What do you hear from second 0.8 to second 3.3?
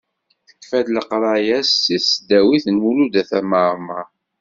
leqraya-s di tesdawit n Lmulud